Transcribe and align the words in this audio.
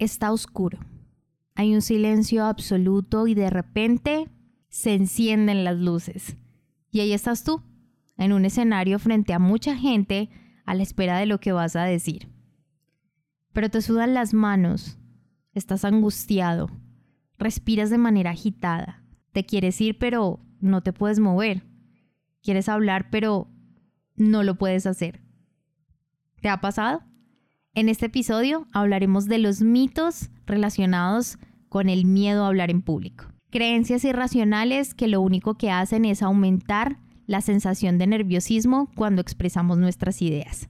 está 0.00 0.32
oscuro. 0.32 0.78
Hay 1.54 1.74
un 1.74 1.82
silencio 1.82 2.44
absoluto 2.46 3.26
y 3.26 3.34
de 3.34 3.50
repente 3.50 4.28
se 4.68 4.94
encienden 4.94 5.62
las 5.62 5.76
luces. 5.76 6.36
Y 6.90 7.00
ahí 7.00 7.12
estás 7.12 7.44
tú, 7.44 7.62
en 8.16 8.32
un 8.32 8.44
escenario 8.44 8.98
frente 8.98 9.32
a 9.32 9.38
mucha 9.38 9.76
gente 9.76 10.30
a 10.64 10.74
la 10.74 10.82
espera 10.82 11.18
de 11.18 11.26
lo 11.26 11.38
que 11.38 11.52
vas 11.52 11.76
a 11.76 11.84
decir. 11.84 12.28
Pero 13.52 13.68
te 13.68 13.82
sudan 13.82 14.14
las 14.14 14.32
manos, 14.32 14.98
estás 15.54 15.84
angustiado, 15.84 16.70
respiras 17.38 17.90
de 17.90 17.98
manera 17.98 18.30
agitada, 18.30 19.04
te 19.32 19.44
quieres 19.44 19.80
ir 19.80 19.98
pero 19.98 20.40
no 20.60 20.82
te 20.82 20.92
puedes 20.92 21.20
mover, 21.20 21.62
quieres 22.42 22.68
hablar 22.68 23.10
pero 23.10 23.48
no 24.16 24.42
lo 24.44 24.56
puedes 24.56 24.86
hacer. 24.86 25.20
¿Te 26.40 26.48
ha 26.48 26.60
pasado? 26.60 27.02
En 27.72 27.88
este 27.88 28.06
episodio 28.06 28.66
hablaremos 28.72 29.26
de 29.26 29.38
los 29.38 29.60
mitos 29.60 30.30
relacionados 30.44 31.38
con 31.68 31.88
el 31.88 32.04
miedo 32.04 32.44
a 32.44 32.48
hablar 32.48 32.68
en 32.68 32.82
público. 32.82 33.26
Creencias 33.50 34.04
irracionales 34.04 34.92
que 34.92 35.06
lo 35.06 35.20
único 35.20 35.54
que 35.54 35.70
hacen 35.70 36.04
es 36.04 36.20
aumentar 36.20 36.98
la 37.26 37.40
sensación 37.40 37.96
de 37.96 38.08
nerviosismo 38.08 38.90
cuando 38.96 39.22
expresamos 39.22 39.78
nuestras 39.78 40.20
ideas. 40.20 40.69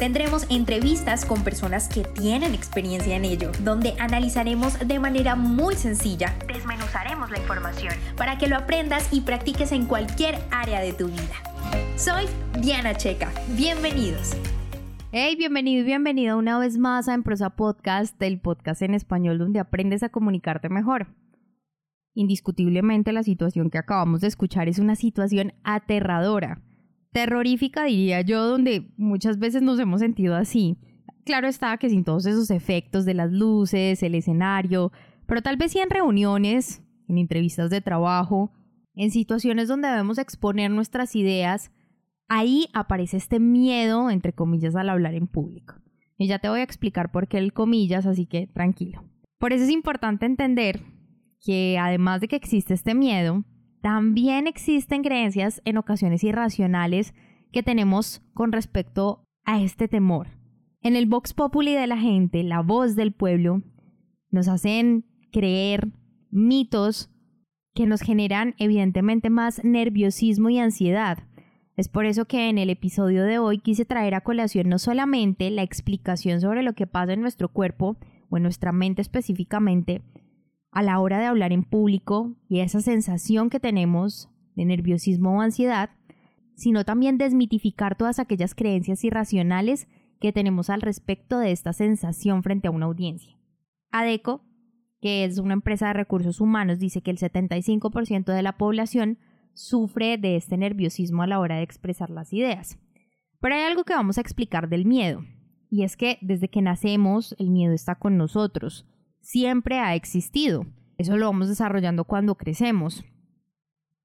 Tendremos 0.00 0.46
entrevistas 0.48 1.26
con 1.26 1.44
personas 1.44 1.86
que 1.86 2.04
tienen 2.04 2.54
experiencia 2.54 3.16
en 3.16 3.26
ello, 3.26 3.52
donde 3.62 3.92
analizaremos 3.98 4.78
de 4.78 4.98
manera 4.98 5.36
muy 5.36 5.74
sencilla, 5.74 6.34
desmenuzaremos 6.48 7.30
la 7.30 7.36
información 7.36 7.92
para 8.16 8.38
que 8.38 8.48
lo 8.48 8.56
aprendas 8.56 9.12
y 9.12 9.20
practiques 9.20 9.72
en 9.72 9.84
cualquier 9.84 10.38
área 10.50 10.80
de 10.80 10.94
tu 10.94 11.08
vida. 11.08 11.34
Soy 11.96 12.24
Diana 12.62 12.94
Checa. 12.94 13.30
Bienvenidos. 13.58 14.34
Hey, 15.12 15.36
bienvenido 15.36 15.82
y 15.82 15.84
bienvenida 15.84 16.34
una 16.34 16.58
vez 16.58 16.78
más 16.78 17.06
a 17.06 17.12
En 17.12 17.22
Prosa 17.22 17.50
Podcast, 17.50 18.22
el 18.22 18.40
podcast 18.40 18.80
en 18.80 18.94
español 18.94 19.36
donde 19.36 19.60
aprendes 19.60 20.02
a 20.02 20.08
comunicarte 20.08 20.70
mejor. 20.70 21.08
Indiscutiblemente 22.14 23.12
la 23.12 23.22
situación 23.22 23.68
que 23.68 23.76
acabamos 23.76 24.22
de 24.22 24.28
escuchar 24.28 24.66
es 24.66 24.78
una 24.78 24.96
situación 24.96 25.52
aterradora 25.62 26.62
terrorífica, 27.12 27.84
diría 27.84 28.20
yo, 28.20 28.44
donde 28.46 28.92
muchas 28.96 29.38
veces 29.38 29.62
nos 29.62 29.78
hemos 29.78 30.00
sentido 30.00 30.36
así. 30.36 30.78
Claro 31.24 31.48
está 31.48 31.76
que 31.76 31.90
sin 31.90 32.04
todos 32.04 32.26
esos 32.26 32.50
efectos 32.50 33.04
de 33.04 33.14
las 33.14 33.30
luces, 33.30 34.02
el 34.02 34.14
escenario, 34.14 34.92
pero 35.26 35.42
tal 35.42 35.56
vez 35.56 35.72
sí 35.72 35.78
en 35.78 35.90
reuniones, 35.90 36.82
en 37.08 37.18
entrevistas 37.18 37.70
de 37.70 37.80
trabajo, 37.80 38.52
en 38.94 39.10
situaciones 39.10 39.68
donde 39.68 39.88
debemos 39.88 40.18
exponer 40.18 40.70
nuestras 40.70 41.14
ideas, 41.14 41.70
ahí 42.28 42.68
aparece 42.72 43.16
este 43.16 43.40
miedo, 43.40 44.10
entre 44.10 44.32
comillas, 44.32 44.76
al 44.76 44.88
hablar 44.88 45.14
en 45.14 45.26
público. 45.26 45.74
Y 46.18 46.26
ya 46.26 46.38
te 46.38 46.48
voy 46.48 46.60
a 46.60 46.64
explicar 46.64 47.10
por 47.10 47.28
qué 47.28 47.38
el 47.38 47.52
comillas, 47.52 48.06
así 48.06 48.26
que 48.26 48.46
tranquilo. 48.46 49.04
Por 49.38 49.52
eso 49.52 49.64
es 49.64 49.70
importante 49.70 50.26
entender 50.26 50.82
que 51.40 51.78
además 51.78 52.20
de 52.20 52.28
que 52.28 52.36
existe 52.36 52.74
este 52.74 52.94
miedo, 52.94 53.44
también 53.80 54.46
existen 54.46 55.02
creencias 55.02 55.62
en 55.64 55.78
ocasiones 55.78 56.22
irracionales 56.24 57.14
que 57.52 57.62
tenemos 57.62 58.22
con 58.34 58.52
respecto 58.52 59.24
a 59.44 59.60
este 59.60 59.88
temor. 59.88 60.28
En 60.82 60.96
el 60.96 61.06
Vox 61.06 61.34
Populi 61.34 61.74
de 61.74 61.86
la 61.86 61.98
gente, 61.98 62.42
la 62.42 62.62
voz 62.62 62.96
del 62.96 63.12
pueblo, 63.12 63.62
nos 64.30 64.48
hacen 64.48 65.04
creer 65.32 65.88
mitos 66.30 67.10
que 67.74 67.86
nos 67.86 68.00
generan 68.00 68.54
evidentemente 68.58 69.30
más 69.30 69.62
nerviosismo 69.64 70.50
y 70.50 70.58
ansiedad. 70.58 71.18
Es 71.76 71.88
por 71.88 72.04
eso 72.04 72.26
que 72.26 72.48
en 72.48 72.58
el 72.58 72.70
episodio 72.70 73.24
de 73.24 73.38
hoy 73.38 73.58
quise 73.58 73.84
traer 73.84 74.14
a 74.14 74.20
colación 74.20 74.68
no 74.68 74.78
solamente 74.78 75.50
la 75.50 75.62
explicación 75.62 76.40
sobre 76.40 76.62
lo 76.62 76.74
que 76.74 76.86
pasa 76.86 77.12
en 77.12 77.20
nuestro 77.20 77.48
cuerpo 77.48 77.96
o 78.28 78.36
en 78.36 78.42
nuestra 78.42 78.72
mente 78.72 79.02
específicamente, 79.02 80.02
a 80.70 80.82
la 80.82 81.00
hora 81.00 81.18
de 81.18 81.26
hablar 81.26 81.52
en 81.52 81.64
público 81.64 82.36
y 82.48 82.60
esa 82.60 82.80
sensación 82.80 83.50
que 83.50 83.60
tenemos 83.60 84.28
de 84.54 84.64
nerviosismo 84.64 85.36
o 85.36 85.40
ansiedad, 85.40 85.90
sino 86.54 86.84
también 86.84 87.18
desmitificar 87.18 87.96
todas 87.96 88.18
aquellas 88.18 88.54
creencias 88.54 89.02
irracionales 89.04 89.88
que 90.20 90.32
tenemos 90.32 90.70
al 90.70 90.82
respecto 90.82 91.38
de 91.38 91.52
esta 91.52 91.72
sensación 91.72 92.42
frente 92.42 92.68
a 92.68 92.70
una 92.70 92.86
audiencia. 92.86 93.36
ADECO, 93.90 94.44
que 95.00 95.24
es 95.24 95.38
una 95.38 95.54
empresa 95.54 95.88
de 95.88 95.94
recursos 95.94 96.40
humanos, 96.40 96.78
dice 96.78 97.00
que 97.02 97.10
el 97.10 97.18
75% 97.18 98.32
de 98.32 98.42
la 98.42 98.58
población 98.58 99.18
sufre 99.54 100.18
de 100.18 100.36
este 100.36 100.56
nerviosismo 100.56 101.22
a 101.22 101.26
la 101.26 101.40
hora 101.40 101.56
de 101.56 101.62
expresar 101.62 102.10
las 102.10 102.32
ideas. 102.32 102.78
Pero 103.40 103.54
hay 103.54 103.62
algo 103.62 103.84
que 103.84 103.94
vamos 103.94 104.18
a 104.18 104.20
explicar 104.20 104.68
del 104.68 104.84
miedo, 104.84 105.24
y 105.70 105.84
es 105.84 105.96
que 105.96 106.18
desde 106.20 106.48
que 106.48 106.60
nacemos 106.60 107.34
el 107.38 107.48
miedo 107.48 107.72
está 107.72 107.94
con 107.94 108.18
nosotros 108.18 108.86
siempre 109.20 109.78
ha 109.78 109.94
existido. 109.94 110.66
Eso 110.98 111.16
lo 111.16 111.26
vamos 111.26 111.48
desarrollando 111.48 112.04
cuando 112.04 112.34
crecemos. 112.34 113.04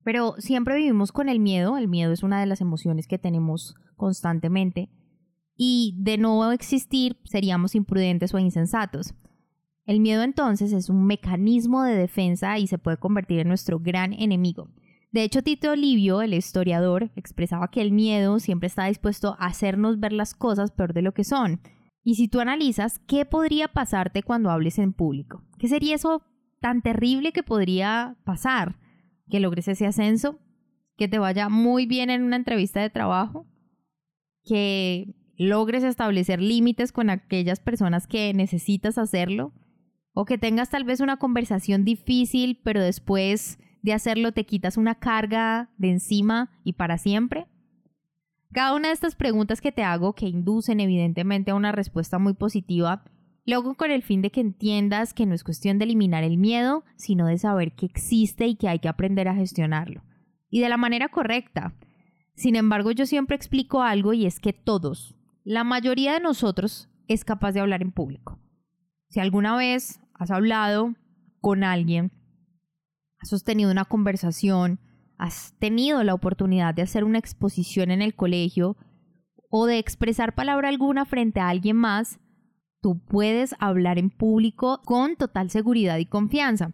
Pero 0.03 0.35
siempre 0.37 0.75
vivimos 0.75 1.11
con 1.11 1.29
el 1.29 1.39
miedo. 1.39 1.77
El 1.77 1.87
miedo 1.87 2.13
es 2.13 2.23
una 2.23 2.39
de 2.39 2.45
las 2.45 2.61
emociones 2.61 3.07
que 3.07 3.17
tenemos 3.17 3.75
constantemente. 3.95 4.89
Y 5.57 5.95
de 5.97 6.17
no 6.17 6.51
existir 6.51 7.17
seríamos 7.23 7.75
imprudentes 7.75 8.33
o 8.33 8.39
insensatos. 8.39 9.13
El 9.85 9.99
miedo 9.99 10.23
entonces 10.23 10.73
es 10.73 10.89
un 10.89 11.05
mecanismo 11.05 11.83
de 11.83 11.95
defensa 11.95 12.57
y 12.57 12.67
se 12.67 12.77
puede 12.77 12.97
convertir 12.97 13.39
en 13.39 13.47
nuestro 13.47 13.79
gran 13.79 14.13
enemigo. 14.13 14.69
De 15.11 15.23
hecho, 15.23 15.43
Tito 15.43 15.75
Livio, 15.75 16.21
el 16.21 16.33
historiador, 16.33 17.11
expresaba 17.15 17.69
que 17.69 17.81
el 17.81 17.91
miedo 17.91 18.39
siempre 18.39 18.67
está 18.67 18.85
dispuesto 18.85 19.37
a 19.39 19.45
hacernos 19.45 19.99
ver 19.99 20.11
las 20.11 20.33
cosas 20.33 20.71
peor 20.71 20.93
de 20.93 21.03
lo 21.03 21.13
que 21.13 21.23
son. 21.23 21.61
Y 22.07 22.15
si 22.15 22.27
tú 22.27 22.39
analizas, 22.39 22.99
¿qué 22.99 23.25
podría 23.25 23.67
pasarte 23.67 24.21
cuando 24.21 24.51
hables 24.51 24.77
en 24.77 24.93
público? 24.93 25.43
¿Qué 25.57 25.67
sería 25.67 25.95
eso 25.95 26.21
tan 26.61 26.83
terrible 26.83 27.31
que 27.31 27.41
podría 27.41 28.15
pasar? 28.23 28.77
¿Que 29.27 29.39
logres 29.39 29.67
ese 29.67 29.87
ascenso? 29.87 30.39
¿Que 30.97 31.07
te 31.07 31.17
vaya 31.17 31.49
muy 31.49 31.87
bien 31.87 32.11
en 32.11 32.21
una 32.21 32.35
entrevista 32.35 32.79
de 32.79 32.91
trabajo? 32.91 33.47
¿Que 34.43 35.15
logres 35.35 35.83
establecer 35.83 36.39
límites 36.43 36.91
con 36.91 37.09
aquellas 37.09 37.59
personas 37.59 38.05
que 38.05 38.31
necesitas 38.35 38.99
hacerlo? 38.99 39.51
¿O 40.13 40.25
que 40.25 40.37
tengas 40.37 40.69
tal 40.69 40.83
vez 40.83 40.99
una 40.99 41.17
conversación 41.17 41.85
difícil, 41.85 42.61
pero 42.63 42.83
después 42.83 43.57
de 43.81 43.93
hacerlo 43.93 44.31
te 44.31 44.45
quitas 44.45 44.77
una 44.77 44.93
carga 44.93 45.71
de 45.79 45.89
encima 45.89 46.51
y 46.63 46.73
para 46.73 46.99
siempre? 46.99 47.47
Cada 48.55 48.73
una 48.73 48.87
de 48.87 48.93
estas 48.93 49.15
preguntas 49.15 49.59
que 49.59 49.73
te 49.73 49.83
hago, 49.83 50.13
que 50.13 50.29
inducen 50.29 50.79
evidentemente 50.79 51.51
a 51.51 51.55
una 51.55 51.73
respuesta 51.73 52.19
muy 52.19 52.35
positiva, 52.35 53.03
luego 53.45 53.75
con 53.75 53.91
el 53.91 54.01
fin 54.01 54.21
de 54.21 54.31
que 54.31 54.39
entiendas 54.39 55.13
que 55.13 55.25
no 55.25 55.35
es 55.35 55.43
cuestión 55.43 55.77
de 55.77 55.83
eliminar 55.83 56.23
el 56.23 56.37
miedo, 56.37 56.85
sino 56.95 57.27
de 57.27 57.37
saber 57.37 57.73
que 57.73 57.85
existe 57.85 58.47
y 58.47 58.55
que 58.55 58.69
hay 58.69 58.79
que 58.79 58.87
aprender 58.87 59.27
a 59.27 59.35
gestionarlo. 59.35 60.05
Y 60.49 60.61
de 60.61 60.69
la 60.69 60.77
manera 60.77 61.09
correcta. 61.09 61.75
Sin 62.33 62.55
embargo, 62.55 62.91
yo 62.91 63.05
siempre 63.05 63.35
explico 63.35 63.81
algo 63.81 64.13
y 64.13 64.25
es 64.25 64.39
que 64.39 64.53
todos, 64.53 65.17
la 65.43 65.65
mayoría 65.65 66.13
de 66.13 66.21
nosotros, 66.21 66.87
es 67.09 67.25
capaz 67.25 67.51
de 67.51 67.59
hablar 67.59 67.81
en 67.81 67.91
público. 67.91 68.39
Si 69.09 69.19
alguna 69.19 69.57
vez 69.57 69.99
has 70.13 70.31
hablado 70.31 70.95
con 71.41 71.65
alguien, 71.65 72.13
has 73.19 73.27
sostenido 73.27 73.69
una 73.69 73.83
conversación, 73.83 74.79
has 75.17 75.53
tenido 75.59 76.03
la 76.03 76.13
oportunidad 76.13 76.73
de 76.73 76.81
hacer 76.81 77.03
una 77.03 77.19
exposición 77.19 77.91
en 77.91 78.01
el 78.01 78.15
colegio 78.15 78.77
o 79.49 79.65
de 79.65 79.79
expresar 79.79 80.35
palabra 80.35 80.69
alguna 80.69 81.05
frente 81.05 81.39
a 81.39 81.49
alguien 81.49 81.77
más, 81.77 82.19
tú 82.81 82.99
puedes 82.99 83.55
hablar 83.59 83.97
en 83.97 84.09
público 84.09 84.81
con 84.85 85.15
total 85.15 85.49
seguridad 85.49 85.97
y 85.97 86.05
confianza. 86.05 86.73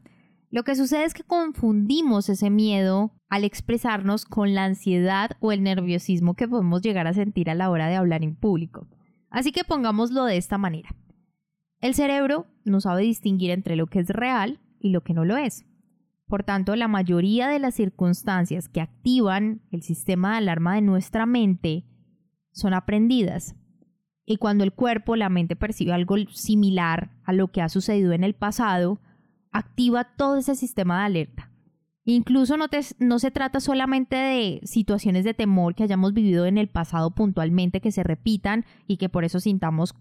Lo 0.49 0.63
que 0.63 0.75
sucede 0.75 1.05
es 1.05 1.13
que 1.13 1.23
confundimos 1.23 2.27
ese 2.27 2.49
miedo 2.49 3.13
al 3.29 3.45
expresarnos 3.45 4.25
con 4.25 4.53
la 4.53 4.65
ansiedad 4.65 5.31
o 5.39 5.53
el 5.53 5.63
nerviosismo 5.63 6.33
que 6.33 6.47
podemos 6.47 6.81
llegar 6.81 7.07
a 7.07 7.13
sentir 7.13 7.49
a 7.49 7.55
la 7.55 7.69
hora 7.69 7.87
de 7.87 7.95
hablar 7.95 8.23
en 8.23 8.35
público. 8.35 8.87
Así 9.29 9.53
que 9.53 9.63
pongámoslo 9.63 10.25
de 10.25 10.35
esta 10.35 10.57
manera. 10.57 10.93
El 11.79 11.95
cerebro 11.95 12.47
no 12.65 12.81
sabe 12.81 13.03
distinguir 13.03 13.51
entre 13.51 13.77
lo 13.77 13.87
que 13.87 13.99
es 13.99 14.09
real 14.09 14.59
y 14.79 14.89
lo 14.89 15.01
que 15.01 15.13
no 15.13 15.23
lo 15.23 15.37
es. 15.37 15.65
Por 16.31 16.45
tanto, 16.45 16.77
la 16.77 16.87
mayoría 16.87 17.49
de 17.49 17.59
las 17.59 17.75
circunstancias 17.75 18.69
que 18.69 18.79
activan 18.79 19.63
el 19.69 19.81
sistema 19.81 20.31
de 20.31 20.37
alarma 20.37 20.75
de 20.75 20.81
nuestra 20.81 21.25
mente 21.25 21.83
son 22.53 22.73
aprendidas. 22.73 23.57
Y 24.25 24.37
cuando 24.37 24.63
el 24.63 24.71
cuerpo, 24.71 25.17
la 25.17 25.27
mente 25.27 25.57
percibe 25.57 25.91
algo 25.91 26.15
similar 26.29 27.11
a 27.25 27.33
lo 27.33 27.49
que 27.49 27.61
ha 27.61 27.67
sucedido 27.67 28.13
en 28.13 28.23
el 28.23 28.33
pasado, 28.33 29.01
activa 29.51 30.05
todo 30.15 30.37
ese 30.37 30.55
sistema 30.55 30.99
de 30.99 31.05
alerta. 31.07 31.51
Incluso 32.05 32.55
no, 32.55 32.67
no, 32.99 33.19
se 33.19 33.31
trata 33.31 33.59
solamente 33.59 34.15
de 34.15 34.61
situaciones 34.63 35.25
de 35.25 35.33
temor 35.33 35.75
que 35.75 35.83
hayamos 35.83 36.13
vivido 36.13 36.45
en 36.45 36.57
el 36.57 36.69
pasado 36.69 37.11
puntualmente 37.11 37.81
que 37.81 37.91
se 37.91 38.03
repitan 38.03 38.63
y 38.87 38.95
que 38.95 39.09
por 39.09 39.25
eso 39.25 39.41
sintamos 39.41 39.95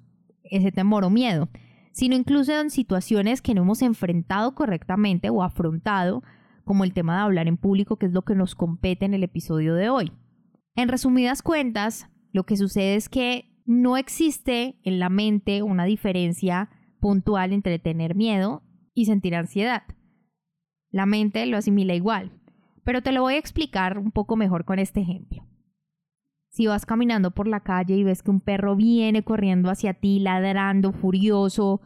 ese 0.45 0.71
temor 0.71 1.03
o 1.03 1.11
miedo, 1.11 1.49
sino 1.93 2.17
incluso 2.17 2.59
en 2.59 2.71
situaciones 2.71 3.43
que 3.43 3.55
no 3.55 3.63
hemos 3.63 3.83
enfrentado 3.83 4.55
correctamente 4.55 5.31
o 5.31 5.43
afrontado, 5.43 6.23
como 6.65 6.85
el 6.85 6.93
tema 6.93 7.17
de 7.17 7.23
hablar 7.23 7.49
en 7.49 7.57
público, 7.57 7.97
que 7.97 8.07
es 8.07 8.13
lo 8.13 8.23
que 8.23 8.35
nos 8.35 8.55
compete 8.55 9.05
en 9.05 9.15
el 9.15 9.25
episodio 9.25 9.75
de 9.75 9.91
hoy. 9.91 10.13
En 10.77 10.89
resumidas 10.89 11.43
cuentas, 11.43 12.09
lo 12.33 12.45
que 12.45 12.57
sucede 12.57 12.95
es 12.95 13.09
que 13.09 13.51
no 13.67 13.97
existe 13.97 14.79
en 14.85 14.99
la 14.99 15.09
mente 15.09 15.63
una 15.63 15.85
diferencia 15.85 16.71
puntual 17.01 17.53
entre 17.53 17.79
tener 17.79 18.15
miedo 18.15 18.63
y 18.95 19.07
sentir 19.07 19.35
ansiedad. 19.35 19.83
La 20.91 21.07
mente 21.07 21.45
lo 21.47 21.57
asimila 21.57 21.95
igual, 21.95 22.33
pero 22.85 23.03
te 23.03 23.13
lo 23.13 23.23
voy 23.23 23.35
a 23.35 23.39
explicar 23.39 23.99
un 23.99 24.13
poco 24.13 24.37
mejor 24.37 24.65
con 24.65 24.79
este 24.79 25.01
ejemplo. 25.01 25.50
Si 26.61 26.67
vas 26.67 26.85
caminando 26.85 27.31
por 27.31 27.49
la 27.49 27.61
calle 27.61 27.97
y 27.97 28.05
ves 28.05 28.23
que 28.23 28.31
un 28.31 28.43
perro 28.43 28.77
viene 28.77 29.25
corriendo 29.25 29.71
hacia 29.71 29.95
ti, 29.95 30.19
ladrando, 30.19 30.93
furioso, 30.93 31.81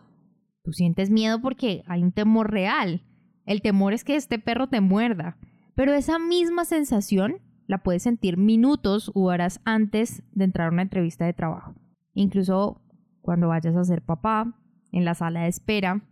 tú 0.65 0.73
sientes 0.73 1.11
miedo 1.11 1.41
porque 1.41 1.85
hay 1.87 2.03
un 2.03 2.11
temor 2.11 2.51
real. 2.51 3.05
El 3.47 3.63
temor 3.63 3.93
es 3.93 4.03
que 4.03 4.17
este 4.17 4.41
perro 4.41 4.67
te 4.67 4.81
muerda. 4.81 5.37
Pero 5.77 5.95
esa 5.95 6.19
misma 6.19 6.65
sensación 6.65 7.37
la 7.69 7.85
puedes 7.85 8.03
sentir 8.03 8.37
minutos 8.37 9.13
u 9.15 9.29
horas 9.29 9.61
antes 9.65 10.25
de 10.33 10.43
entrar 10.43 10.67
a 10.67 10.73
una 10.73 10.83
entrevista 10.83 11.25
de 11.25 11.35
trabajo. 11.35 11.77
Incluso 12.13 12.83
cuando 13.21 13.47
vayas 13.47 13.77
a 13.77 13.85
ser 13.85 14.03
papá, 14.03 14.61
en 14.91 15.05
la 15.05 15.15
sala 15.15 15.43
de 15.43 15.51
espera, 15.51 16.03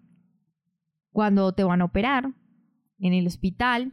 cuando 1.10 1.50
te 1.52 1.64
van 1.64 1.80
a 1.80 1.86
operar, 1.86 2.32
en 3.00 3.12
el 3.12 3.26
hospital. 3.26 3.92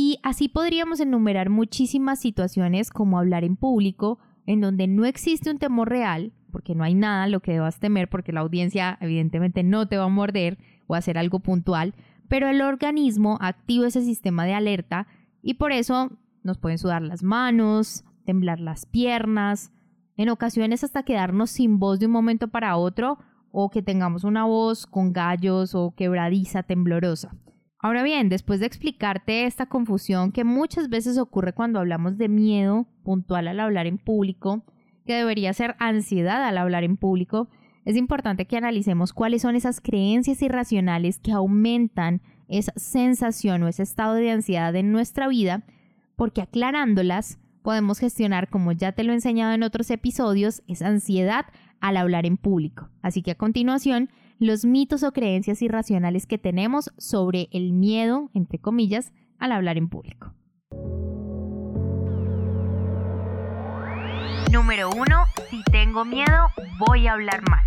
Y 0.00 0.20
así 0.22 0.48
podríamos 0.48 1.00
enumerar 1.00 1.50
muchísimas 1.50 2.20
situaciones 2.20 2.90
como 2.90 3.18
hablar 3.18 3.42
en 3.42 3.56
público, 3.56 4.20
en 4.46 4.60
donde 4.60 4.86
no 4.86 5.04
existe 5.04 5.50
un 5.50 5.58
temor 5.58 5.88
real, 5.88 6.32
porque 6.52 6.76
no 6.76 6.84
hay 6.84 6.94
nada 6.94 7.26
lo 7.26 7.40
que 7.40 7.54
debas 7.54 7.80
temer, 7.80 8.08
porque 8.08 8.30
la 8.30 8.38
audiencia 8.38 8.96
evidentemente 9.00 9.64
no 9.64 9.88
te 9.88 9.96
va 9.96 10.04
a 10.04 10.08
morder 10.08 10.56
o 10.86 10.94
hacer 10.94 11.18
algo 11.18 11.40
puntual, 11.40 11.96
pero 12.28 12.46
el 12.46 12.62
organismo 12.62 13.38
activa 13.40 13.88
ese 13.88 14.02
sistema 14.02 14.44
de 14.44 14.54
alerta 14.54 15.08
y 15.42 15.54
por 15.54 15.72
eso 15.72 16.12
nos 16.44 16.58
pueden 16.58 16.78
sudar 16.78 17.02
las 17.02 17.24
manos, 17.24 18.04
temblar 18.24 18.60
las 18.60 18.86
piernas, 18.86 19.72
en 20.16 20.28
ocasiones 20.28 20.84
hasta 20.84 21.02
quedarnos 21.02 21.50
sin 21.50 21.80
voz 21.80 21.98
de 21.98 22.06
un 22.06 22.12
momento 22.12 22.46
para 22.46 22.76
otro 22.76 23.18
o 23.50 23.68
que 23.68 23.82
tengamos 23.82 24.22
una 24.22 24.44
voz 24.44 24.86
con 24.86 25.12
gallos 25.12 25.74
o 25.74 25.92
quebradiza, 25.96 26.62
temblorosa. 26.62 27.34
Ahora 27.80 28.02
bien, 28.02 28.28
después 28.28 28.58
de 28.58 28.66
explicarte 28.66 29.46
esta 29.46 29.66
confusión 29.66 30.32
que 30.32 30.42
muchas 30.42 30.88
veces 30.88 31.16
ocurre 31.16 31.52
cuando 31.52 31.78
hablamos 31.78 32.18
de 32.18 32.28
miedo 32.28 32.88
puntual 33.04 33.46
al 33.46 33.60
hablar 33.60 33.86
en 33.86 33.98
público, 33.98 34.64
que 35.06 35.14
debería 35.14 35.52
ser 35.52 35.76
ansiedad 35.78 36.44
al 36.44 36.58
hablar 36.58 36.82
en 36.82 36.96
público, 36.96 37.48
es 37.84 37.96
importante 37.96 38.46
que 38.46 38.56
analicemos 38.56 39.12
cuáles 39.12 39.42
son 39.42 39.54
esas 39.54 39.80
creencias 39.80 40.42
irracionales 40.42 41.20
que 41.20 41.32
aumentan 41.32 42.20
esa 42.48 42.72
sensación 42.76 43.62
o 43.62 43.68
ese 43.68 43.84
estado 43.84 44.14
de 44.14 44.30
ansiedad 44.30 44.74
en 44.74 44.90
nuestra 44.90 45.28
vida, 45.28 45.62
porque 46.16 46.42
aclarándolas 46.42 47.38
podemos 47.62 47.98
gestionar, 48.00 48.50
como 48.50 48.72
ya 48.72 48.92
te 48.92 49.04
lo 49.04 49.12
he 49.12 49.14
enseñado 49.14 49.54
en 49.54 49.62
otros 49.62 49.90
episodios, 49.90 50.62
esa 50.66 50.88
ansiedad 50.88 51.46
al 51.80 51.96
hablar 51.96 52.26
en 52.26 52.36
público. 52.36 52.88
Así 53.02 53.22
que 53.22 53.30
a 53.30 53.36
continuación 53.36 54.10
los 54.38 54.64
mitos 54.64 55.02
o 55.02 55.12
creencias 55.12 55.62
irracionales 55.62 56.26
que 56.26 56.38
tenemos 56.38 56.90
sobre 56.96 57.48
el 57.52 57.72
miedo, 57.72 58.30
entre 58.34 58.58
comillas, 58.58 59.12
al 59.38 59.52
hablar 59.52 59.76
en 59.76 59.88
público. 59.88 60.34
Número 64.52 64.90
1. 64.90 65.02
Si 65.50 65.62
tengo 65.70 66.04
miedo, 66.04 66.48
voy 66.78 67.06
a 67.06 67.12
hablar 67.12 67.42
mal. 67.48 67.64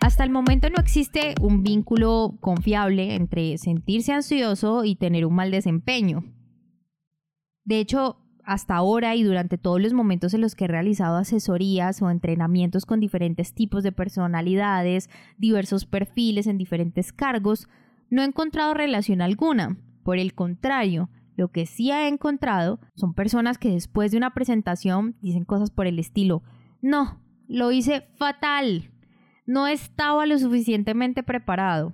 Hasta 0.00 0.22
el 0.22 0.30
momento 0.30 0.70
no 0.70 0.80
existe 0.80 1.34
un 1.40 1.64
vínculo 1.64 2.36
confiable 2.40 3.14
entre 3.16 3.58
sentirse 3.58 4.12
ansioso 4.12 4.84
y 4.84 4.94
tener 4.94 5.26
un 5.26 5.34
mal 5.34 5.50
desempeño. 5.50 6.24
De 7.64 7.80
hecho, 7.80 8.16
hasta 8.48 8.76
ahora 8.76 9.14
y 9.14 9.22
durante 9.24 9.58
todos 9.58 9.78
los 9.78 9.92
momentos 9.92 10.32
en 10.32 10.40
los 10.40 10.54
que 10.54 10.64
he 10.64 10.68
realizado 10.68 11.18
asesorías 11.18 12.00
o 12.00 12.08
entrenamientos 12.08 12.86
con 12.86 12.98
diferentes 12.98 13.52
tipos 13.52 13.82
de 13.82 13.92
personalidades, 13.92 15.10
diversos 15.36 15.84
perfiles 15.84 16.46
en 16.46 16.56
diferentes 16.56 17.12
cargos, 17.12 17.68
no 18.08 18.22
he 18.22 18.24
encontrado 18.24 18.72
relación 18.72 19.20
alguna. 19.20 19.76
Por 20.02 20.16
el 20.16 20.32
contrario, 20.32 21.10
lo 21.36 21.48
que 21.48 21.66
sí 21.66 21.90
he 21.90 22.08
encontrado 22.08 22.80
son 22.94 23.12
personas 23.12 23.58
que 23.58 23.68
después 23.68 24.12
de 24.12 24.16
una 24.16 24.32
presentación 24.32 25.14
dicen 25.20 25.44
cosas 25.44 25.70
por 25.70 25.86
el 25.86 25.98
estilo, 25.98 26.42
no, 26.80 27.20
lo 27.48 27.70
hice 27.70 28.06
fatal, 28.14 28.90
no 29.44 29.66
estaba 29.66 30.24
lo 30.24 30.38
suficientemente 30.38 31.22
preparado, 31.22 31.92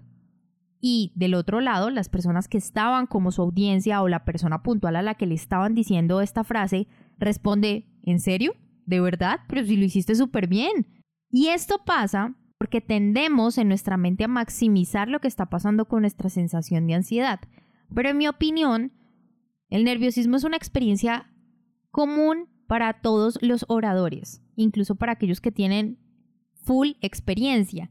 y 0.87 1.13
del 1.15 1.33
otro 1.33 1.63
lado, 1.63 1.89
las 1.89 2.11
personas 2.11 2.47
que 2.47 2.59
estaban 2.59 3.07
como 3.07 3.33
su 3.33 3.41
audiencia 3.41 4.03
o 4.03 4.09
la 4.09 4.27
persona 4.27 4.63
puntual 4.63 4.97
a 4.97 5.03
la 5.03 5.15
que 5.15 5.25
le 5.25 5.35
estaban 5.35 5.75
diciendo 5.75 6.21
esta 6.21 6.45
frase 6.45 6.89
responde, 7.19 7.87
¿en 8.03 8.21
serio? 8.21 8.55
¿De 8.85 9.01
verdad? 9.01 9.41
Pero 9.49 9.65
si 9.65 9.79
lo 9.79 9.87
hiciste 9.87 10.15
súper 10.15 10.47
bien. 10.47 10.87
Y 11.31 11.47
esto 11.47 11.81
pasa 11.87 12.35
porque 12.59 12.83
tendemos 12.83 13.57
en 13.57 13.69
nuestra 13.69 13.97
mente 13.97 14.25
a 14.25 14.29
maximizar 14.29 15.09
lo 15.09 15.21
que 15.21 15.29
está 15.29 15.47
pasando 15.47 15.89
con 15.89 16.03
nuestra 16.03 16.29
sensación 16.29 16.87
de 16.87 16.93
ansiedad. 16.93 17.41
Pero 17.95 18.11
en 18.11 18.19
mi 18.19 18.29
opinión, 18.29 18.93
el 19.71 19.85
nerviosismo 19.85 20.37
es 20.37 20.45
una 20.45 20.59
experiencia 20.59 21.33
común 21.93 22.51
para 22.67 23.01
todos 23.01 23.39
los 23.41 23.65
oradores, 23.69 24.43
incluso 24.55 24.97
para 24.97 25.13
aquellos 25.13 25.41
que 25.41 25.51
tienen 25.51 25.99
full 26.53 26.91
experiencia. 27.01 27.91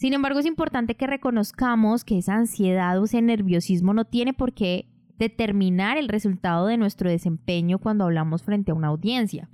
Sin 0.00 0.14
embargo, 0.14 0.38
es 0.38 0.46
importante 0.46 0.94
que 0.94 1.06
reconozcamos 1.06 2.04
que 2.04 2.16
esa 2.16 2.34
ansiedad 2.34 2.98
o 2.98 3.04
ese 3.04 3.20
nerviosismo 3.20 3.92
no 3.92 4.06
tiene 4.06 4.32
por 4.32 4.54
qué 4.54 4.86
determinar 5.18 5.98
el 5.98 6.08
resultado 6.08 6.68
de 6.68 6.78
nuestro 6.78 7.10
desempeño 7.10 7.78
cuando 7.78 8.04
hablamos 8.04 8.42
frente 8.42 8.70
a 8.70 8.74
una 8.74 8.88
audiencia. 8.88 9.50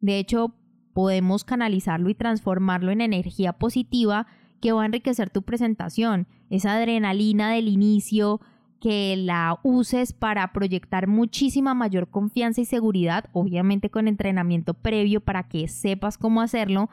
De 0.00 0.18
hecho, 0.18 0.54
podemos 0.94 1.44
canalizarlo 1.44 2.08
y 2.08 2.14
transformarlo 2.14 2.92
en 2.92 3.02
energía 3.02 3.52
positiva 3.52 4.26
que 4.62 4.72
va 4.72 4.84
a 4.84 4.86
enriquecer 4.86 5.28
tu 5.28 5.42
presentación, 5.42 6.26
esa 6.48 6.78
adrenalina 6.78 7.52
del 7.52 7.68
inicio, 7.68 8.40
que 8.80 9.14
la 9.18 9.58
uses 9.62 10.14
para 10.14 10.50
proyectar 10.54 11.08
muchísima 11.08 11.74
mayor 11.74 12.08
confianza 12.08 12.62
y 12.62 12.64
seguridad, 12.64 13.26
obviamente 13.34 13.90
con 13.90 14.08
entrenamiento 14.08 14.72
previo 14.72 15.20
para 15.20 15.42
que 15.42 15.68
sepas 15.68 16.16
cómo 16.16 16.40
hacerlo, 16.40 16.88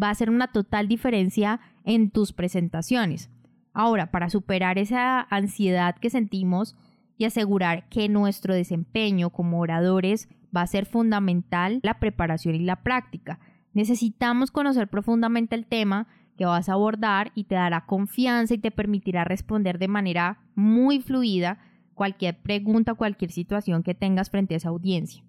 va 0.00 0.10
a 0.10 0.14
ser 0.14 0.30
una 0.30 0.48
total 0.48 0.88
diferencia 0.88 1.60
en 1.84 2.10
tus 2.10 2.32
presentaciones. 2.32 3.30
Ahora, 3.72 4.10
para 4.10 4.30
superar 4.30 4.78
esa 4.78 5.20
ansiedad 5.20 5.96
que 5.96 6.10
sentimos 6.10 6.76
y 7.16 7.24
asegurar 7.24 7.88
que 7.88 8.08
nuestro 8.08 8.54
desempeño 8.54 9.30
como 9.30 9.60
oradores 9.60 10.28
va 10.54 10.62
a 10.62 10.66
ser 10.66 10.86
fundamental 10.86 11.80
la 11.82 11.98
preparación 11.98 12.54
y 12.54 12.60
la 12.60 12.82
práctica. 12.82 13.38
Necesitamos 13.72 14.50
conocer 14.50 14.88
profundamente 14.88 15.54
el 15.54 15.66
tema 15.66 16.08
que 16.36 16.44
vas 16.44 16.68
a 16.68 16.74
abordar 16.74 17.32
y 17.34 17.44
te 17.44 17.54
dará 17.54 17.86
confianza 17.86 18.54
y 18.54 18.58
te 18.58 18.70
permitirá 18.70 19.24
responder 19.24 19.78
de 19.78 19.88
manera 19.88 20.40
muy 20.54 21.00
fluida 21.00 21.58
cualquier 21.94 22.40
pregunta 22.42 22.94
cualquier 22.94 23.30
situación 23.30 23.82
que 23.82 23.94
tengas 23.94 24.30
frente 24.30 24.54
a 24.54 24.56
esa 24.56 24.70
audiencia. 24.70 25.22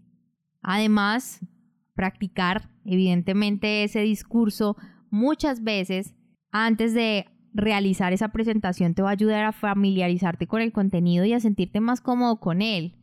Además, 0.62 1.42
practicar 1.96 2.70
evidentemente 2.86 3.84
ese 3.84 4.02
discurso 4.02 4.76
muchas 5.10 5.64
veces 5.64 6.16
antes 6.52 6.94
de 6.94 7.28
realizar 7.54 8.14
esa 8.14 8.30
presentación 8.30 8.94
te 8.94 9.02
va 9.02 9.10
a 9.10 9.14
ayudar 9.14 9.46
a 9.46 9.52
familiarizarte 9.52 10.48
con 10.48 10.62
el 10.62 10.72
contenido 10.72 11.24
y 11.26 11.34
a 11.34 11.40
sentirte 11.40 11.80
más 11.80 12.02
cómodo 12.02 12.40
con 12.40 12.62
él. 12.62 12.96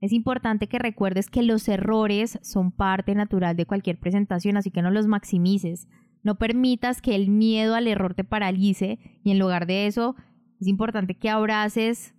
Es 0.00 0.12
importante 0.12 0.66
que 0.66 0.78
recuerdes 0.78 1.28
que 1.28 1.42
los 1.42 1.68
errores 1.68 2.38
son 2.42 2.72
parte 2.72 3.14
natural 3.14 3.56
de 3.56 3.66
cualquier 3.66 4.00
presentación, 4.00 4.56
así 4.56 4.70
que 4.70 4.80
no 4.80 4.90
los 4.90 5.06
maximices. 5.06 5.88
No 6.22 6.36
permitas 6.36 7.02
que 7.02 7.14
el 7.14 7.28
miedo 7.28 7.74
al 7.74 7.86
error 7.86 8.14
te 8.14 8.24
paralice 8.24 8.98
y 9.22 9.30
en 9.30 9.38
lugar 9.38 9.66
de 9.66 9.86
eso 9.86 10.16
es 10.60 10.66
importante 10.66 11.14
que 11.14 11.28
abraces 11.28 12.14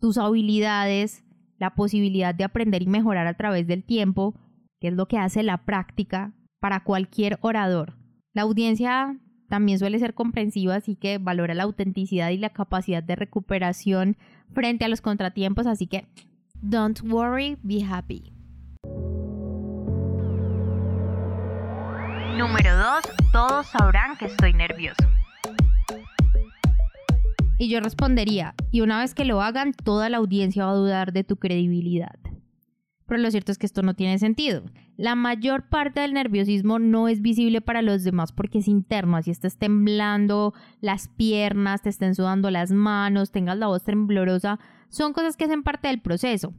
tus 0.00 0.16
habilidades, 0.16 1.24
la 1.58 1.74
posibilidad 1.74 2.34
de 2.34 2.44
aprender 2.44 2.82
y 2.82 2.86
mejorar 2.86 3.26
a 3.26 3.36
través 3.36 3.66
del 3.66 3.84
tiempo 3.84 4.34
que 4.80 4.88
es 4.88 4.94
lo 4.94 5.06
que 5.06 5.18
hace 5.18 5.42
la 5.42 5.64
práctica 5.64 6.32
para 6.60 6.84
cualquier 6.84 7.38
orador. 7.40 7.94
La 8.32 8.42
audiencia 8.42 9.18
también 9.48 9.78
suele 9.78 9.98
ser 9.98 10.14
comprensiva, 10.14 10.74
así 10.74 10.96
que 10.96 11.18
valora 11.18 11.54
la 11.54 11.62
autenticidad 11.62 12.30
y 12.30 12.38
la 12.38 12.50
capacidad 12.50 13.02
de 13.02 13.16
recuperación 13.16 14.16
frente 14.52 14.84
a 14.84 14.88
los 14.88 15.00
contratiempos, 15.00 15.66
así 15.66 15.86
que 15.86 16.06
don't 16.60 17.00
worry, 17.02 17.56
be 17.62 17.84
happy. 17.84 18.32
Número 22.36 22.76
2. 22.76 23.32
Todos 23.32 23.66
sabrán 23.68 24.16
que 24.18 24.26
estoy 24.26 24.52
nervioso. 24.52 25.02
Y 27.58 27.70
yo 27.70 27.80
respondería, 27.80 28.54
y 28.70 28.82
una 28.82 29.00
vez 29.00 29.14
que 29.14 29.24
lo 29.24 29.40
hagan, 29.40 29.72
toda 29.72 30.10
la 30.10 30.18
audiencia 30.18 30.66
va 30.66 30.72
a 30.72 30.74
dudar 30.74 31.12
de 31.14 31.24
tu 31.24 31.36
credibilidad. 31.36 32.16
Pero 33.06 33.20
lo 33.20 33.30
cierto 33.30 33.52
es 33.52 33.58
que 33.58 33.66
esto 33.66 33.82
no 33.82 33.94
tiene 33.94 34.18
sentido. 34.18 34.62
La 34.96 35.14
mayor 35.14 35.68
parte 35.68 36.00
del 36.00 36.14
nerviosismo 36.14 36.78
no 36.78 37.08
es 37.08 37.22
visible 37.22 37.60
para 37.60 37.82
los 37.82 38.02
demás 38.02 38.32
porque 38.32 38.58
es 38.58 38.68
interno, 38.68 39.16
así 39.16 39.30
estás 39.30 39.58
temblando 39.58 40.54
las 40.80 41.08
piernas, 41.08 41.82
te 41.82 41.88
estén 41.88 42.14
sudando 42.14 42.50
las 42.50 42.72
manos, 42.72 43.30
tengas 43.30 43.58
la 43.58 43.68
voz 43.68 43.84
temblorosa, 43.84 44.58
son 44.88 45.12
cosas 45.12 45.36
que 45.36 45.44
hacen 45.44 45.62
parte 45.62 45.88
del 45.88 46.00
proceso. 46.00 46.52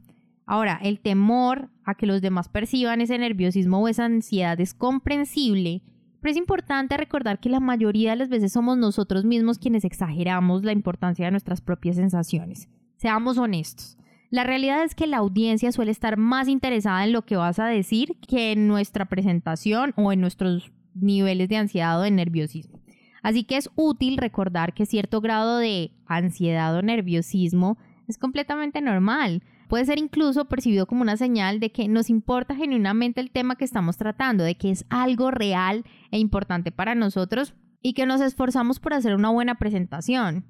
Ahora, 0.46 0.80
el 0.82 1.00
temor 1.00 1.68
a 1.84 1.94
que 1.94 2.06
los 2.06 2.22
demás 2.22 2.48
perciban 2.48 3.02
ese 3.02 3.18
nerviosismo 3.18 3.80
o 3.80 3.88
esa 3.88 4.06
ansiedad 4.06 4.58
es 4.58 4.72
comprensible, 4.72 5.82
pero 6.20 6.32
es 6.32 6.38
importante 6.38 6.96
recordar 6.96 7.38
que 7.38 7.50
la 7.50 7.60
mayoría 7.60 8.10
de 8.10 8.16
las 8.16 8.30
veces 8.30 8.52
somos 8.52 8.78
nosotros 8.78 9.26
mismos 9.26 9.58
quienes 9.58 9.84
exageramos 9.84 10.64
la 10.64 10.72
importancia 10.72 11.26
de 11.26 11.32
nuestras 11.32 11.60
propias 11.60 11.96
sensaciones. 11.96 12.68
Seamos 12.96 13.36
honestos. 13.36 13.98
La 14.30 14.44
realidad 14.44 14.84
es 14.84 14.94
que 14.94 15.06
la 15.06 15.18
audiencia 15.18 15.72
suele 15.72 15.90
estar 15.90 16.18
más 16.18 16.48
interesada 16.48 17.04
en 17.04 17.12
lo 17.12 17.22
que 17.22 17.36
vas 17.36 17.58
a 17.58 17.66
decir 17.66 18.18
que 18.26 18.52
en 18.52 18.68
nuestra 18.68 19.06
presentación 19.06 19.94
o 19.96 20.12
en 20.12 20.20
nuestros 20.20 20.70
niveles 20.94 21.48
de 21.48 21.56
ansiedad 21.56 21.98
o 21.98 22.02
de 22.02 22.10
nerviosismo. 22.10 22.78
Así 23.22 23.44
que 23.44 23.56
es 23.56 23.70
útil 23.74 24.18
recordar 24.18 24.74
que 24.74 24.86
cierto 24.86 25.20
grado 25.20 25.58
de 25.58 25.92
ansiedad 26.06 26.76
o 26.76 26.82
nerviosismo 26.82 27.78
es 28.06 28.18
completamente 28.18 28.80
normal. 28.82 29.42
Puede 29.68 29.86
ser 29.86 29.98
incluso 29.98 30.46
percibido 30.46 30.86
como 30.86 31.02
una 31.02 31.16
señal 31.16 31.58
de 31.58 31.72
que 31.72 31.88
nos 31.88 32.10
importa 32.10 32.54
genuinamente 32.54 33.20
el 33.20 33.30
tema 33.30 33.56
que 33.56 33.64
estamos 33.64 33.96
tratando, 33.96 34.44
de 34.44 34.56
que 34.56 34.70
es 34.70 34.84
algo 34.88 35.30
real 35.30 35.84
e 36.10 36.18
importante 36.18 36.70
para 36.70 36.94
nosotros 36.94 37.54
y 37.82 37.92
que 37.94 38.06
nos 38.06 38.20
esforzamos 38.20 38.78
por 38.78 38.94
hacer 38.94 39.14
una 39.14 39.30
buena 39.30 39.56
presentación. 39.56 40.44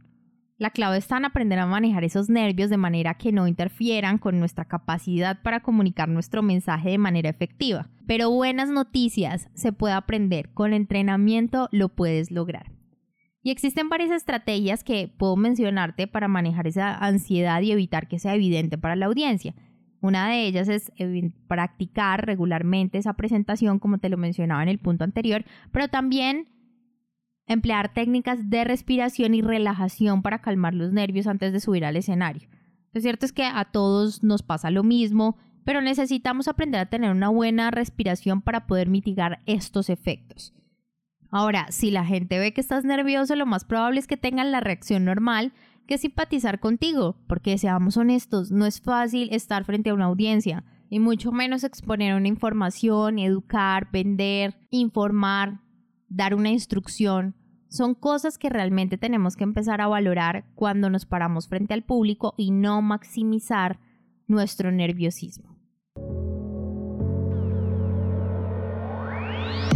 La 0.58 0.70
clave 0.70 0.96
está 0.96 1.16
en 1.16 1.24
aprender 1.24 1.60
a 1.60 1.66
manejar 1.66 2.02
esos 2.02 2.28
nervios 2.28 2.68
de 2.68 2.76
manera 2.76 3.14
que 3.14 3.30
no 3.30 3.46
interfieran 3.46 4.18
con 4.18 4.40
nuestra 4.40 4.64
capacidad 4.64 5.40
para 5.40 5.60
comunicar 5.60 6.08
nuestro 6.08 6.42
mensaje 6.42 6.90
de 6.90 6.98
manera 6.98 7.30
efectiva. 7.30 7.88
Pero 8.08 8.32
buenas 8.32 8.68
noticias, 8.68 9.48
se 9.54 9.72
puede 9.72 9.94
aprender, 9.94 10.52
con 10.54 10.72
entrenamiento 10.72 11.68
lo 11.70 11.90
puedes 11.90 12.32
lograr. 12.32 12.72
Y 13.40 13.52
existen 13.52 13.88
varias 13.88 14.10
estrategias 14.10 14.82
que 14.82 15.06
puedo 15.06 15.36
mencionarte 15.36 16.08
para 16.08 16.26
manejar 16.26 16.66
esa 16.66 16.92
ansiedad 16.92 17.62
y 17.62 17.70
evitar 17.70 18.08
que 18.08 18.18
sea 18.18 18.34
evidente 18.34 18.78
para 18.78 18.96
la 18.96 19.06
audiencia. 19.06 19.54
Una 20.00 20.28
de 20.28 20.44
ellas 20.44 20.68
es 20.68 20.90
practicar 21.46 22.26
regularmente 22.26 22.98
esa 22.98 23.14
presentación, 23.14 23.78
como 23.78 23.98
te 23.98 24.08
lo 24.08 24.16
mencionaba 24.16 24.64
en 24.64 24.70
el 24.70 24.80
punto 24.80 25.04
anterior, 25.04 25.44
pero 25.70 25.86
también 25.86 26.48
emplear 27.48 27.92
técnicas 27.92 28.50
de 28.50 28.64
respiración 28.64 29.34
y 29.34 29.42
relajación 29.42 30.22
para 30.22 30.40
calmar 30.40 30.74
los 30.74 30.92
nervios 30.92 31.26
antes 31.26 31.52
de 31.52 31.60
subir 31.60 31.84
al 31.84 31.96
escenario. 31.96 32.48
Lo 32.92 33.00
cierto 33.00 33.26
es 33.26 33.32
que 33.32 33.44
a 33.44 33.64
todos 33.64 34.22
nos 34.22 34.42
pasa 34.42 34.70
lo 34.70 34.84
mismo, 34.84 35.36
pero 35.64 35.80
necesitamos 35.80 36.48
aprender 36.48 36.80
a 36.80 36.86
tener 36.86 37.10
una 37.10 37.28
buena 37.28 37.70
respiración 37.70 38.40
para 38.40 38.66
poder 38.66 38.88
mitigar 38.88 39.40
estos 39.46 39.90
efectos. 39.90 40.54
Ahora, 41.30 41.66
si 41.70 41.90
la 41.90 42.06
gente 42.06 42.38
ve 42.38 42.54
que 42.54 42.60
estás 42.60 42.84
nervioso, 42.84 43.36
lo 43.36 43.44
más 43.44 43.64
probable 43.64 44.00
es 44.00 44.06
que 44.06 44.16
tengan 44.16 44.50
la 44.50 44.60
reacción 44.60 45.04
normal, 45.04 45.52
que 45.86 45.98
simpatizar 45.98 46.60
contigo, 46.60 47.16
porque 47.26 47.58
seamos 47.58 47.96
honestos, 47.96 48.50
no 48.50 48.66
es 48.66 48.80
fácil 48.80 49.28
estar 49.32 49.64
frente 49.64 49.90
a 49.90 49.94
una 49.94 50.06
audiencia, 50.06 50.64
y 50.90 51.00
mucho 51.00 51.32
menos 51.32 51.64
exponer 51.64 52.14
una 52.14 52.28
información, 52.28 53.18
educar, 53.18 53.88
vender, 53.92 54.58
informar, 54.70 55.60
dar 56.08 56.34
una 56.34 56.50
instrucción 56.50 57.34
son 57.68 57.94
cosas 57.94 58.38
que 58.38 58.48
realmente 58.48 58.96
tenemos 58.96 59.36
que 59.36 59.44
empezar 59.44 59.80
a 59.80 59.88
valorar 59.88 60.44
cuando 60.54 60.88
nos 60.88 61.04
paramos 61.04 61.48
frente 61.48 61.74
al 61.74 61.82
público 61.82 62.34
y 62.36 62.50
no 62.50 62.80
maximizar 62.80 63.78
nuestro 64.26 64.72
nerviosismo. 64.72 65.56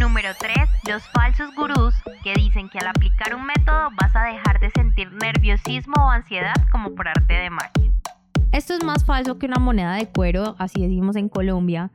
Número 0.00 0.30
3. 0.38 0.54
Los 0.88 1.02
falsos 1.10 1.54
gurús 1.54 1.94
que 2.24 2.34
dicen 2.34 2.68
que 2.68 2.78
al 2.78 2.88
aplicar 2.88 3.34
un 3.34 3.44
método 3.44 3.88
vas 4.00 4.16
a 4.16 4.24
dejar 4.24 4.58
de 4.60 4.70
sentir 4.70 5.12
nerviosismo 5.12 5.94
o 5.98 6.10
ansiedad 6.10 6.54
como 6.70 6.94
por 6.94 7.08
arte 7.08 7.34
de 7.34 7.50
magia. 7.50 7.92
Esto 8.52 8.74
es 8.74 8.84
más 8.84 9.04
falso 9.04 9.38
que 9.38 9.46
una 9.46 9.58
moneda 9.58 9.94
de 9.94 10.08
cuero, 10.08 10.56
así 10.58 10.82
decimos 10.82 11.16
en 11.16 11.28
Colombia. 11.28 11.90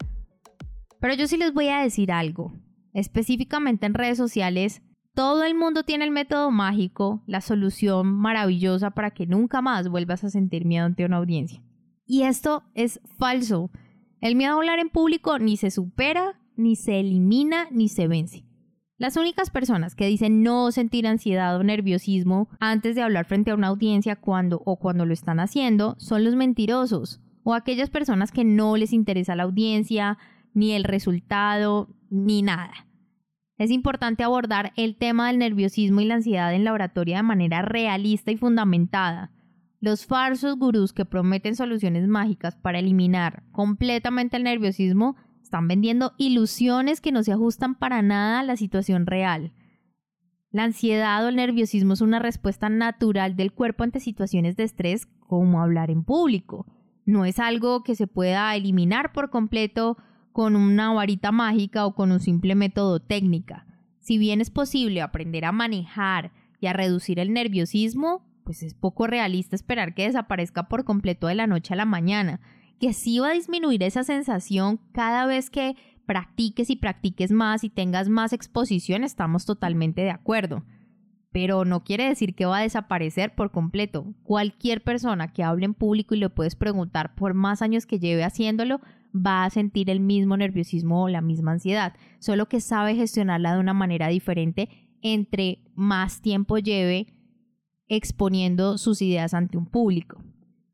Pero 1.00 1.14
yo 1.14 1.28
sí 1.28 1.38
les 1.38 1.54
voy 1.54 1.70
a 1.70 1.80
decir 1.80 2.12
algo. 2.12 2.54
Específicamente 2.98 3.86
en 3.86 3.94
redes 3.94 4.18
sociales, 4.18 4.82
todo 5.14 5.44
el 5.44 5.54
mundo 5.54 5.84
tiene 5.84 6.04
el 6.04 6.10
método 6.10 6.50
mágico, 6.50 7.22
la 7.28 7.42
solución 7.42 8.08
maravillosa 8.08 8.90
para 8.90 9.12
que 9.12 9.28
nunca 9.28 9.62
más 9.62 9.88
vuelvas 9.88 10.24
a 10.24 10.32
sentir 10.32 10.66
miedo 10.66 10.88
ante 10.88 11.06
una 11.06 11.18
audiencia. 11.18 11.62
Y 12.08 12.24
esto 12.24 12.64
es 12.74 13.00
falso. 13.20 13.70
El 14.20 14.36
miedo 14.36 14.54
a 14.54 14.56
hablar 14.56 14.80
en 14.80 14.90
público 14.90 15.38
ni 15.38 15.58
se 15.58 15.70
supera, 15.70 16.42
ni 16.56 16.76
se 16.76 17.00
elimina, 17.00 17.68
ni 17.70 17.88
se 17.88 18.08
vence. 18.08 18.46
Las 18.98 19.16
únicas 19.16 19.52
personas 19.52 19.94
que 19.94 20.08
dicen 20.08 20.42
no 20.42 20.72
sentir 20.72 21.06
ansiedad 21.06 21.56
o 21.56 21.64
nerviosismo 21.64 22.50
antes 22.60 22.96
de 22.96 23.04
hablar 23.04 23.26
frente 23.26 23.52
a 23.52 23.56
una 23.56 23.68
audiencia 23.68 24.16
cuando 24.16 24.64
o 24.66 24.80
cuando 24.80 25.06
lo 25.06 25.14
están 25.14 25.40
haciendo 25.40 25.98
son 26.00 26.24
los 26.24 26.36
mentirosos 26.36 27.22
o 27.44 27.54
aquellas 27.54 27.92
personas 27.92 28.32
que 28.32 28.44
no 28.44 28.76
les 28.76 28.92
interesa 28.92 29.36
la 29.36 29.44
audiencia, 29.44 30.18
ni 30.56 30.72
el 30.72 30.84
resultado, 30.84 31.90
ni 32.10 32.42
nada. 32.42 32.87
Es 33.58 33.72
importante 33.72 34.24
abordar 34.24 34.72
el 34.76 34.96
tema 34.98 35.28
del 35.28 35.40
nerviosismo 35.40 36.02
y 36.02 36.06
la 36.06 36.16
ansiedad 36.16 36.54
en 36.54 36.64
la 36.64 36.74
oratoria 36.74 37.18
de 37.18 37.24
manera 37.24 37.64
realista 37.64 38.32
y 38.32 38.38
fundamentada. 38.38 39.32
Los 39.80 40.06
falsos 40.06 40.58
gurús 40.58 40.94
que 40.94 41.06
prometen 41.06 41.56
soluciones 41.56 42.08
mágicas 42.08 42.56
para 42.56 42.80
eliminar 42.80 43.44
completamente 43.52 44.38
el 44.38 44.44
nerviosismo 44.44 45.16
están 45.42 45.68
vendiendo 45.68 46.14
ilusiones 46.18 47.02
que 47.02 47.12
no 47.12 47.24
se 47.24 47.32
ajustan 47.32 47.76
para 47.76 48.02
nada 48.02 48.40
a 48.40 48.44
la 48.44 48.58
situación 48.58 49.06
real. 49.06 49.54
La 50.52 50.64
ansiedad 50.64 51.24
o 51.26 51.30
el 51.30 51.36
nerviosismo 51.36 51.94
es 51.94 52.02
una 52.02 52.20
respuesta 52.20 52.70
natural 52.70 53.36
del 53.36 53.54
cuerpo 53.54 53.84
ante 53.84 54.00
situaciones 54.00 54.56
de 54.56 54.64
estrés 54.64 55.08
como 55.20 55.62
hablar 55.62 55.90
en 55.90 56.04
público. 56.04 56.66
No 57.06 57.26
es 57.26 57.40
algo 57.40 57.84
que 57.84 57.96
se 57.96 58.08
pueda 58.08 58.56
eliminar 58.56 59.14
por 59.14 59.30
completo 59.30 59.98
con 60.38 60.56
una 60.56 60.94
varita 60.94 61.32
mágica 61.32 61.88
o 61.88 61.96
con 61.96 62.12
un 62.12 62.20
simple 62.20 62.54
método 62.54 63.00
técnica. 63.00 63.66
Si 64.00 64.20
bien 64.20 64.40
es 64.40 64.52
posible 64.52 65.02
aprender 65.02 65.46
a 65.46 65.52
manejar 65.52 66.32
y 66.62 66.68
a 66.68 66.74
reducir 66.74 67.18
el 67.18 67.34
nerviosismo, 67.34 68.24
pues 68.44 68.62
es 68.62 68.76
poco 68.76 69.08
realista 69.08 69.56
esperar 69.56 69.96
que 69.96 70.04
desaparezca 70.04 70.68
por 70.68 70.84
completo 70.84 71.26
de 71.26 71.34
la 71.34 71.48
noche 71.48 71.74
a 71.74 71.78
la 71.78 71.86
mañana. 71.86 72.40
Que 72.80 72.94
sí 72.94 73.18
va 73.18 73.30
a 73.30 73.34
disminuir 73.34 73.82
esa 73.82 74.04
sensación 74.04 74.80
cada 74.92 75.26
vez 75.26 75.50
que 75.50 75.76
practiques 76.06 76.70
y 76.70 76.76
practiques 76.76 77.32
más 77.32 77.64
y 77.64 77.72
tengas 77.72 78.08
más 78.08 78.32
exposición, 78.32 79.04
estamos 79.04 79.44
totalmente 79.48 80.04
de 80.04 80.12
acuerdo. 80.12 80.64
Pero 81.32 81.66
no 81.66 81.84
quiere 81.84 82.08
decir 82.08 82.36
que 82.36 82.46
va 82.46 82.60
a 82.60 82.62
desaparecer 82.62 83.34
por 83.34 83.50
completo. 83.50 84.14
Cualquier 84.22 84.84
persona 84.84 85.34
que 85.34 85.44
hable 85.44 85.66
en 85.66 85.74
público 85.74 86.14
y 86.14 86.20
le 86.20 86.30
puedes 86.30 86.56
preguntar 86.56 87.16
por 87.16 87.34
más 87.34 87.64
años 87.64 87.88
que 87.88 87.98
lleve 87.98 88.24
haciéndolo, 88.24 88.82
va 89.16 89.46
a 89.46 89.50
sentir 89.50 89.90
el 89.90 90.00
mismo 90.00 90.38
nerviosismo 90.38 91.04
o 91.04 91.10
la 91.10 91.22
misma 91.22 91.54
ansiedad, 91.54 91.94
solo 92.20 92.48
que 92.48 92.62
sabe 92.62 92.96
gestionarla 92.96 93.54
de 93.54 93.60
una 93.60 93.74
manera 93.74 94.08
diferente 94.08 94.70
entre 95.02 95.60
más 95.76 96.22
tiempo 96.22 96.58
lleve 96.58 97.08
exponiendo 97.88 98.78
sus 98.78 99.02
ideas 99.02 99.34
ante 99.34 99.58
un 99.58 99.66
público. 99.66 100.22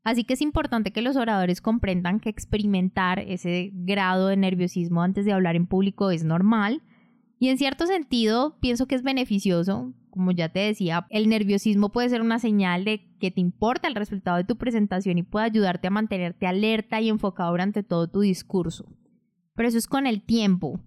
Así 0.02 0.24
que 0.24 0.34
es 0.34 0.42
importante 0.42 0.92
que 0.92 1.02
los 1.02 1.16
oradores 1.16 1.60
comprendan 1.60 2.20
que 2.20 2.28
experimentar 2.28 3.20
ese 3.20 3.70
grado 3.72 4.28
de 4.28 4.36
nerviosismo 4.36 5.02
antes 5.02 5.24
de 5.24 5.32
hablar 5.32 5.56
en 5.56 5.66
público 5.66 6.10
es 6.10 6.24
normal 6.24 6.82
y 7.38 7.48
en 7.48 7.58
cierto 7.58 7.86
sentido 7.86 8.58
pienso 8.60 8.86
que 8.86 8.94
es 8.94 9.02
beneficioso 9.02 9.94
como 10.14 10.30
ya 10.30 10.48
te 10.48 10.60
decía, 10.60 11.08
el 11.10 11.28
nerviosismo 11.28 11.90
puede 11.90 12.08
ser 12.08 12.20
una 12.20 12.38
señal 12.38 12.84
de 12.84 13.04
que 13.18 13.32
te 13.32 13.40
importa 13.40 13.88
el 13.88 13.96
resultado 13.96 14.36
de 14.36 14.44
tu 14.44 14.56
presentación 14.56 15.18
y 15.18 15.24
puede 15.24 15.46
ayudarte 15.46 15.88
a 15.88 15.90
mantenerte 15.90 16.46
alerta 16.46 17.00
y 17.00 17.08
enfocado 17.08 17.50
durante 17.50 17.82
todo 17.82 18.06
tu 18.06 18.20
discurso. 18.20 18.86
Pero 19.56 19.68
eso 19.68 19.76
es 19.76 19.88
con 19.88 20.06
el 20.06 20.22
tiempo. 20.22 20.78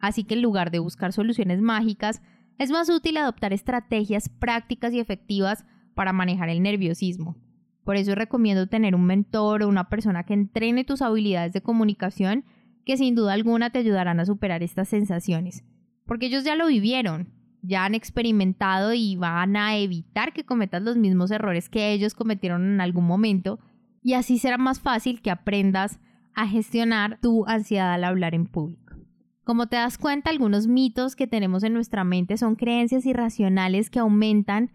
Así 0.00 0.24
que 0.24 0.34
en 0.34 0.42
lugar 0.42 0.72
de 0.72 0.80
buscar 0.80 1.12
soluciones 1.12 1.60
mágicas, 1.60 2.22
es 2.58 2.72
más 2.72 2.90
útil 2.90 3.18
adoptar 3.18 3.52
estrategias 3.52 4.28
prácticas 4.28 4.92
y 4.92 4.98
efectivas 4.98 5.64
para 5.94 6.12
manejar 6.12 6.48
el 6.48 6.60
nerviosismo. 6.60 7.36
Por 7.84 7.94
eso 7.94 8.16
recomiendo 8.16 8.66
tener 8.66 8.96
un 8.96 9.04
mentor 9.04 9.62
o 9.62 9.68
una 9.68 9.88
persona 9.88 10.24
que 10.24 10.34
entrene 10.34 10.82
tus 10.82 11.02
habilidades 11.02 11.52
de 11.52 11.62
comunicación 11.62 12.44
que 12.84 12.96
sin 12.96 13.14
duda 13.14 13.34
alguna 13.34 13.70
te 13.70 13.78
ayudarán 13.78 14.18
a 14.18 14.26
superar 14.26 14.64
estas 14.64 14.88
sensaciones. 14.88 15.62
Porque 16.04 16.26
ellos 16.26 16.42
ya 16.42 16.56
lo 16.56 16.66
vivieron, 16.66 17.28
ya 17.62 17.84
han 17.84 17.94
experimentado 17.94 18.92
y 18.92 19.16
van 19.16 19.56
a 19.56 19.76
evitar 19.76 20.32
que 20.32 20.44
cometas 20.44 20.82
los 20.82 20.96
mismos 20.96 21.30
errores 21.30 21.68
que 21.68 21.92
ellos 21.92 22.14
cometieron 22.14 22.64
en 22.64 22.80
algún 22.80 23.06
momento 23.06 23.60
y 24.02 24.14
así 24.14 24.38
será 24.38 24.58
más 24.58 24.80
fácil 24.80 25.22
que 25.22 25.30
aprendas 25.30 26.00
a 26.34 26.46
gestionar 26.48 27.18
tu 27.20 27.46
ansiedad 27.46 27.92
al 27.92 28.04
hablar 28.04 28.34
en 28.34 28.46
público. 28.46 28.96
Como 29.44 29.66
te 29.66 29.76
das 29.76 29.98
cuenta, 29.98 30.30
algunos 30.30 30.66
mitos 30.66 31.16
que 31.16 31.26
tenemos 31.26 31.62
en 31.62 31.72
nuestra 31.72 32.04
mente 32.04 32.36
son 32.36 32.56
creencias 32.56 33.06
irracionales 33.06 33.90
que 33.90 33.98
aumentan 33.98 34.70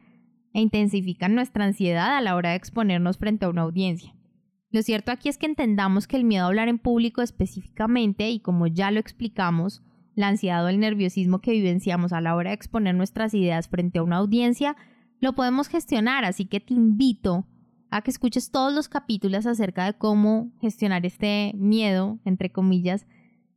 e 0.53 0.61
intensifican 0.61 1.35
nuestra 1.35 1.65
ansiedad 1.65 2.15
a 2.15 2.21
la 2.21 2.35
hora 2.35 2.51
de 2.51 2.55
exponernos 2.55 3.17
frente 3.17 3.45
a 3.45 3.49
una 3.49 3.61
audiencia. 3.61 4.13
Lo 4.71 4.81
cierto 4.81 5.11
aquí 5.11 5.29
es 5.29 5.37
que 5.37 5.45
entendamos 5.45 6.07
que 6.07 6.17
el 6.17 6.25
miedo 6.25 6.43
a 6.43 6.47
hablar 6.47 6.67
en 6.67 6.79
público 6.79 7.21
específicamente, 7.21 8.29
y 8.29 8.39
como 8.39 8.67
ya 8.67 8.91
lo 8.91 8.99
explicamos, 8.99 9.81
la 10.17 10.29
ansiedad 10.29 10.65
o 10.65 10.67
el 10.67 10.79
nerviosismo 10.79 11.41
que 11.41 11.51
vivenciamos 11.51 12.11
a 12.11 12.21
la 12.21 12.35
hora 12.35 12.49
de 12.49 12.55
exponer 12.55 12.95
nuestras 12.95 13.35
ideas 13.35 13.69
frente 13.69 13.99
a 13.99 14.03
una 14.03 14.17
audiencia, 14.17 14.75
lo 15.19 15.33
podemos 15.33 15.67
gestionar, 15.67 16.25
así 16.25 16.45
que 16.45 16.59
te 16.59 16.73
invito 16.73 17.45
a 17.91 18.01
que 18.01 18.09
escuches 18.09 18.49
todos 18.49 18.73
los 18.73 18.89
capítulos 18.89 19.45
acerca 19.45 19.85
de 19.85 19.93
cómo 19.93 20.51
gestionar 20.59 21.05
este 21.05 21.53
miedo, 21.55 22.19
entre 22.25 22.51
comillas, 22.51 23.05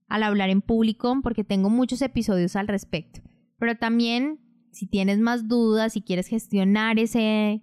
al 0.06 0.22
hablar 0.22 0.50
en 0.50 0.60
público, 0.60 1.16
porque 1.22 1.44
tengo 1.44 1.70
muchos 1.70 2.02
episodios 2.02 2.54
al 2.56 2.68
respecto. 2.68 3.22
Pero 3.58 3.78
también, 3.78 4.38
si 4.70 4.86
tienes 4.86 5.18
más 5.18 5.48
dudas, 5.48 5.94
si 5.94 6.02
quieres 6.02 6.26
gestionar 6.26 6.98
ese, 6.98 7.62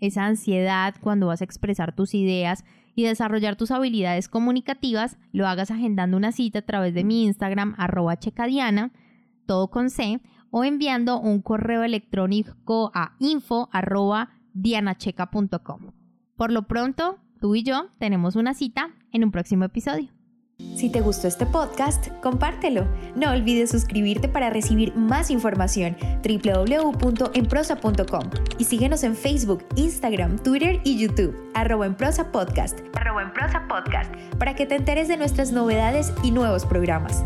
esa 0.00 0.26
ansiedad 0.26 0.94
cuando 1.00 1.28
vas 1.28 1.40
a 1.40 1.44
expresar 1.44 1.96
tus 1.96 2.12
ideas 2.12 2.62
y 2.98 3.04
desarrollar 3.04 3.54
tus 3.54 3.70
habilidades 3.70 4.28
comunicativas, 4.28 5.18
lo 5.30 5.46
hagas 5.46 5.70
agendando 5.70 6.16
una 6.16 6.32
cita 6.32 6.58
a 6.58 6.62
través 6.62 6.94
de 6.94 7.04
mi 7.04 7.22
Instagram, 7.26 7.76
arroba 7.78 8.18
checadiana, 8.18 8.90
todo 9.46 9.70
con 9.70 9.88
C, 9.88 10.20
o 10.50 10.64
enviando 10.64 11.20
un 11.20 11.40
correo 11.40 11.84
electrónico 11.84 12.90
a 12.94 13.14
info 13.20 13.68
arroba 13.70 14.30
dianacheca.com. 14.52 15.92
Por 16.34 16.50
lo 16.50 16.66
pronto, 16.66 17.20
tú 17.40 17.54
y 17.54 17.62
yo 17.62 17.86
tenemos 18.00 18.34
una 18.34 18.52
cita 18.52 18.90
en 19.12 19.22
un 19.22 19.30
próximo 19.30 19.62
episodio. 19.62 20.17
Si 20.78 20.90
te 20.90 21.00
gustó 21.00 21.26
este 21.26 21.44
podcast, 21.44 22.06
compártelo. 22.22 22.86
No 23.16 23.32
olvides 23.32 23.70
suscribirte 23.70 24.28
para 24.28 24.48
recibir 24.48 24.94
más 24.94 25.28
información. 25.28 25.96
www.enprosa.com 26.22 28.30
y 28.58 28.64
síguenos 28.64 29.02
en 29.02 29.16
Facebook, 29.16 29.64
Instagram, 29.74 30.38
Twitter 30.38 30.80
y 30.84 30.98
YouTube, 30.98 31.34
arroba 31.54 31.86
en 31.86 31.96
prosa 31.96 32.30
podcast, 32.30 32.78
arroba 32.94 33.22
en 33.22 33.32
prosa 33.32 33.66
podcast, 33.66 34.14
para 34.38 34.54
que 34.54 34.66
te 34.66 34.76
enteres 34.76 35.08
de 35.08 35.16
nuestras 35.16 35.50
novedades 35.50 36.12
y 36.22 36.30
nuevos 36.30 36.64
programas. 36.64 37.24